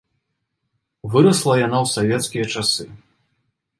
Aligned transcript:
Вырасла 1.15 1.53
яна 1.67 1.77
ў 1.85 2.19
савецкія 2.21 2.45
часы. 2.55 2.85